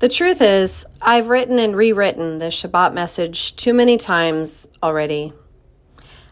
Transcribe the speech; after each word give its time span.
The 0.00 0.08
truth 0.08 0.42
is, 0.42 0.84
I've 1.00 1.28
written 1.28 1.60
and 1.60 1.76
rewritten 1.76 2.38
the 2.38 2.46
Shabbat 2.46 2.92
message 2.92 3.54
too 3.54 3.72
many 3.72 3.96
times 3.96 4.66
already. 4.82 5.32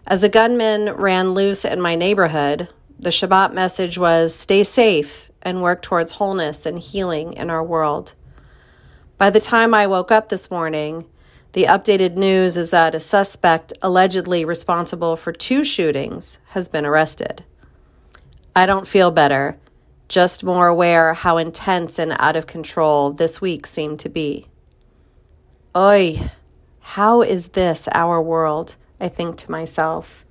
As 0.04 0.24
a 0.24 0.28
gunman 0.28 0.92
ran 0.94 1.32
loose 1.32 1.64
in 1.64 1.80
my 1.80 1.94
neighborhood, 1.94 2.68
the 2.98 3.10
Shabbat 3.10 3.52
message 3.52 3.96
was 3.96 4.34
stay 4.34 4.64
safe 4.64 5.30
and 5.42 5.62
work 5.62 5.80
towards 5.80 6.12
wholeness 6.12 6.66
and 6.66 6.78
healing 6.78 7.34
in 7.34 7.50
our 7.50 7.62
world. 7.62 8.14
By 9.16 9.30
the 9.30 9.40
time 9.40 9.74
I 9.74 9.86
woke 9.86 10.10
up 10.10 10.28
this 10.28 10.50
morning, 10.50 11.06
the 11.52 11.64
updated 11.64 12.16
news 12.16 12.56
is 12.56 12.70
that 12.70 12.96
a 12.96 13.00
suspect 13.00 13.72
allegedly 13.80 14.44
responsible 14.44 15.14
for 15.14 15.32
two 15.32 15.62
shootings 15.62 16.40
has 16.46 16.66
been 16.66 16.84
arrested. 16.84 17.44
I 18.56 18.66
don't 18.66 18.88
feel 18.88 19.12
better 19.12 19.56
just 20.12 20.44
more 20.44 20.68
aware 20.68 21.14
how 21.14 21.38
intense 21.38 21.98
and 21.98 22.14
out 22.18 22.36
of 22.36 22.46
control 22.46 23.12
this 23.12 23.40
week 23.40 23.64
seemed 23.64 23.98
to 23.98 24.10
be. 24.10 24.46
Oi, 25.74 26.20
how 26.80 27.22
is 27.22 27.48
this 27.48 27.88
our 27.94 28.20
world? 28.20 28.76
I 29.00 29.08
think 29.08 29.38
to 29.38 29.50
myself. 29.50 30.26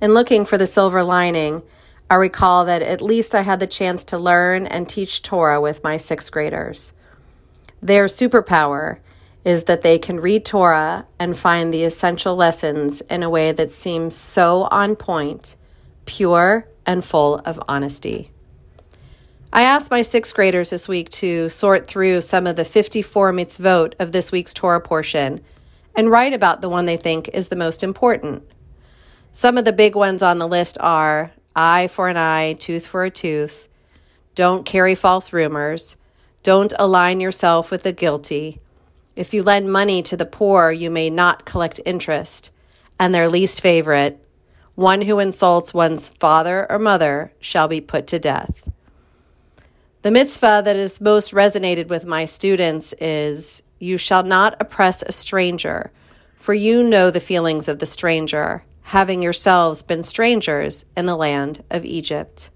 In 0.00 0.14
looking 0.14 0.46
for 0.46 0.56
the 0.56 0.66
silver 0.66 1.04
lining, 1.04 1.62
I 2.08 2.14
recall 2.14 2.64
that 2.64 2.80
at 2.80 3.02
least 3.02 3.34
I 3.34 3.42
had 3.42 3.60
the 3.60 3.66
chance 3.66 4.02
to 4.04 4.18
learn 4.18 4.66
and 4.66 4.88
teach 4.88 5.20
Torah 5.20 5.60
with 5.60 5.84
my 5.84 5.98
sixth 5.98 6.32
graders. 6.32 6.94
Their 7.82 8.06
superpower 8.06 9.00
is 9.44 9.64
that 9.64 9.82
they 9.82 9.98
can 9.98 10.20
read 10.20 10.46
Torah 10.46 11.06
and 11.18 11.36
find 11.36 11.72
the 11.72 11.84
essential 11.84 12.34
lessons 12.34 13.02
in 13.02 13.22
a 13.22 13.28
way 13.28 13.52
that 13.52 13.72
seems 13.72 14.16
so 14.16 14.68
on 14.70 14.96
point, 14.96 15.54
pure, 16.06 16.66
and 16.86 17.04
full 17.04 17.42
of 17.44 17.62
honesty. 17.68 18.32
I 19.52 19.62
asked 19.62 19.90
my 19.90 20.02
sixth 20.02 20.34
graders 20.34 20.70
this 20.70 20.88
week 20.88 21.08
to 21.10 21.48
sort 21.48 21.86
through 21.86 22.20
some 22.20 22.46
of 22.46 22.56
the 22.56 22.64
54 22.64 23.32
mitzvot 23.32 23.94
of 24.00 24.12
this 24.12 24.32
week's 24.32 24.52
Torah 24.52 24.80
portion 24.80 25.40
and 25.94 26.10
write 26.10 26.32
about 26.32 26.60
the 26.60 26.68
one 26.68 26.84
they 26.84 26.96
think 26.96 27.30
is 27.32 27.48
the 27.48 27.56
most 27.56 27.82
important. 27.82 28.42
Some 29.32 29.56
of 29.56 29.64
the 29.64 29.72
big 29.72 29.94
ones 29.94 30.22
on 30.22 30.38
the 30.38 30.48
list 30.48 30.76
are 30.80 31.30
eye 31.54 31.86
for 31.86 32.08
an 32.08 32.16
eye, 32.16 32.54
tooth 32.54 32.86
for 32.86 33.04
a 33.04 33.10
tooth, 33.10 33.68
don't 34.34 34.66
carry 34.66 34.94
false 34.94 35.32
rumors, 35.32 35.96
don't 36.42 36.74
align 36.78 37.20
yourself 37.20 37.70
with 37.70 37.82
the 37.82 37.92
guilty. 37.92 38.60
If 39.14 39.32
you 39.32 39.42
lend 39.42 39.72
money 39.72 40.02
to 40.02 40.16
the 40.16 40.26
poor, 40.26 40.70
you 40.70 40.90
may 40.90 41.08
not 41.08 41.46
collect 41.46 41.80
interest. 41.86 42.50
And 42.98 43.14
their 43.14 43.28
least 43.28 43.60
favorite, 43.60 44.22
one 44.74 45.02
who 45.02 45.18
insults 45.18 45.72
one's 45.72 46.08
father 46.08 46.70
or 46.70 46.78
mother 46.78 47.32
shall 47.40 47.68
be 47.68 47.80
put 47.80 48.06
to 48.08 48.18
death. 48.18 48.68
The 50.06 50.12
mitzvah 50.12 50.62
that 50.64 50.76
is 50.76 51.00
most 51.00 51.32
resonated 51.32 51.88
with 51.88 52.06
my 52.06 52.26
students 52.26 52.92
is 53.00 53.64
You 53.80 53.98
shall 53.98 54.22
not 54.22 54.54
oppress 54.60 55.02
a 55.02 55.10
stranger, 55.10 55.90
for 56.36 56.54
you 56.54 56.84
know 56.84 57.10
the 57.10 57.18
feelings 57.18 57.66
of 57.66 57.80
the 57.80 57.86
stranger, 57.86 58.62
having 58.82 59.20
yourselves 59.20 59.82
been 59.82 60.04
strangers 60.04 60.84
in 60.96 61.06
the 61.06 61.16
land 61.16 61.64
of 61.72 61.84
Egypt. 61.84 62.50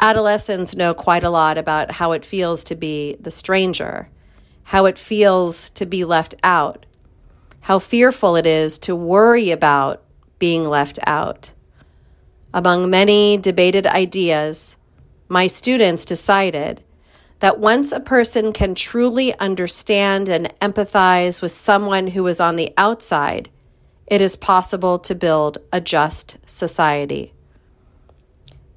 Adolescents 0.00 0.74
know 0.74 0.94
quite 0.94 1.24
a 1.24 1.28
lot 1.28 1.58
about 1.58 1.90
how 1.90 2.12
it 2.12 2.24
feels 2.24 2.64
to 2.64 2.74
be 2.74 3.18
the 3.20 3.30
stranger, 3.30 4.08
how 4.62 4.86
it 4.86 4.98
feels 4.98 5.68
to 5.68 5.84
be 5.84 6.06
left 6.06 6.34
out, 6.42 6.86
how 7.60 7.78
fearful 7.78 8.34
it 8.34 8.46
is 8.46 8.78
to 8.78 8.96
worry 8.96 9.50
about 9.50 10.02
being 10.38 10.64
left 10.64 10.98
out. 11.06 11.52
Among 12.54 12.88
many 12.88 13.36
debated 13.36 13.86
ideas, 13.86 14.78
my 15.28 15.46
students 15.46 16.04
decided 16.04 16.82
that 17.40 17.60
once 17.60 17.92
a 17.92 18.00
person 18.00 18.52
can 18.52 18.74
truly 18.74 19.38
understand 19.38 20.28
and 20.28 20.52
empathize 20.60 21.40
with 21.40 21.52
someone 21.52 22.08
who 22.08 22.26
is 22.26 22.40
on 22.40 22.56
the 22.56 22.72
outside, 22.76 23.48
it 24.06 24.20
is 24.20 24.36
possible 24.36 24.98
to 24.98 25.14
build 25.14 25.58
a 25.72 25.80
just 25.80 26.38
society. 26.46 27.32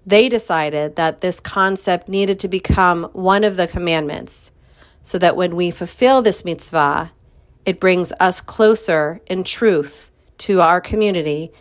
They 0.06 0.30
decided 0.30 0.96
that 0.96 1.22
this 1.22 1.40
concept 1.40 2.10
needed 2.10 2.40
to 2.40 2.48
become 2.48 3.06
one 3.14 3.44
of 3.44 3.56
the 3.56 3.68
commandments, 3.68 4.52
so 5.04 5.18
that 5.18 5.36
when 5.36 5.56
we 5.56 5.72
fulfill 5.72 6.22
this 6.22 6.46
mitzvah, 6.46 7.12
it 7.66 7.80
brings 7.80 8.12
us 8.20 8.42
closer 8.42 9.22
in 9.28 9.44
truth 9.44 10.12
to 10.40 10.62
our 10.62 10.82
community 10.82 11.52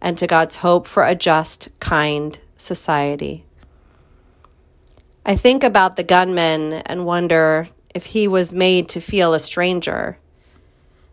and 0.00 0.16
to 0.18 0.26
God's 0.26 0.56
hope 0.56 0.86
for 0.86 1.04
a 1.04 1.14
just, 1.14 1.68
kind 1.78 2.38
society. 2.56 3.44
I 5.24 5.36
think 5.36 5.62
about 5.62 5.96
the 5.96 6.02
gunman 6.02 6.72
and 6.72 7.04
wonder 7.04 7.68
if 7.94 8.06
he 8.06 8.26
was 8.26 8.52
made 8.52 8.88
to 8.90 9.00
feel 9.00 9.34
a 9.34 9.40
stranger. 9.40 10.18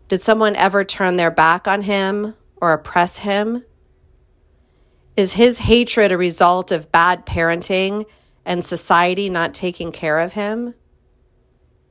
Did 0.08 0.24
someone 0.24 0.56
ever 0.56 0.84
turn 0.84 1.18
their 1.18 1.32
back 1.32 1.68
on 1.68 1.82
him 1.82 2.36
or 2.56 2.74
oppress 2.74 3.20
him? 3.20 3.66
Is 5.18 5.34
his 5.34 5.60
hatred 5.60 6.12
a 6.12 6.18
result 6.18 6.72
of 6.72 6.92
bad 6.92 7.26
parenting 7.26 8.06
and 8.46 8.64
society 8.64 9.30
not 9.30 9.54
taking 9.54 9.92
care 9.92 10.20
of 10.20 10.34
him? 10.34 10.74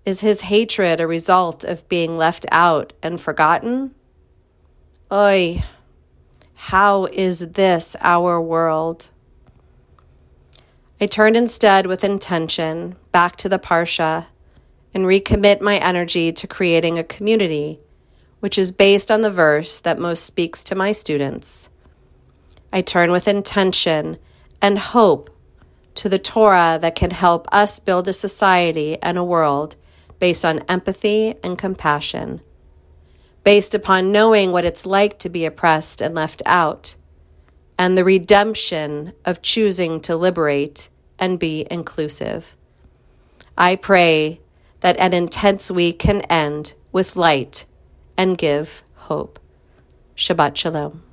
Is 0.06 0.20
his 0.20 0.42
hatred 0.42 1.00
a 1.00 1.06
result 1.06 1.64
of 1.64 1.88
being 1.88 2.16
left 2.16 2.46
out 2.50 2.92
and 3.02 3.20
forgotten? 3.20 3.94
Oy, 5.12 5.64
how 6.54 7.06
is 7.06 7.40
this 7.50 7.96
our 8.00 8.40
world? 8.40 9.10
I 10.98 11.06
turned 11.06 11.36
instead 11.36 11.86
with 11.86 12.04
intention 12.04 12.96
back 13.12 13.36
to 13.36 13.50
the 13.50 13.58
Parsha 13.58 14.26
and 14.94 15.04
recommit 15.04 15.60
my 15.60 15.76
energy 15.76 16.32
to 16.32 16.46
creating 16.46 16.98
a 16.98 17.04
community 17.04 17.80
which 18.40 18.56
is 18.56 18.72
based 18.72 19.10
on 19.10 19.20
the 19.20 19.30
verse 19.30 19.80
that 19.80 19.98
most 19.98 20.24
speaks 20.24 20.64
to 20.64 20.74
my 20.74 20.92
students. 20.92 21.68
I 22.72 22.80
turn 22.80 23.10
with 23.10 23.28
intention 23.28 24.18
and 24.62 24.78
hope 24.78 25.30
to 25.96 26.08
the 26.08 26.18
Torah 26.18 26.78
that 26.80 26.94
can 26.94 27.10
help 27.10 27.46
us 27.52 27.80
build 27.80 28.08
a 28.08 28.12
society 28.12 28.96
and 29.02 29.18
a 29.18 29.24
world 29.24 29.76
based 30.18 30.44
on 30.44 30.64
empathy 30.68 31.34
and 31.42 31.58
compassion, 31.58 32.40
based 33.44 33.74
upon 33.74 34.12
knowing 34.12 34.50
what 34.50 34.64
it's 34.64 34.86
like 34.86 35.18
to 35.18 35.28
be 35.28 35.44
oppressed 35.44 36.00
and 36.00 36.14
left 36.14 36.42
out 36.46 36.95
and 37.78 37.96
the 37.96 38.04
redemption 38.04 39.12
of 39.24 39.42
choosing 39.42 40.00
to 40.00 40.16
liberate 40.16 40.88
and 41.18 41.38
be 41.38 41.66
inclusive. 41.70 42.56
I 43.56 43.76
pray 43.76 44.40
that 44.80 44.96
an 44.98 45.14
intense 45.14 45.70
week 45.70 45.98
can 45.98 46.22
end 46.22 46.74
with 46.92 47.16
light 47.16 47.66
and 48.16 48.38
give 48.38 48.82
hope. 48.94 49.38
Shabbat 50.16 50.56
Shalom. 50.56 51.05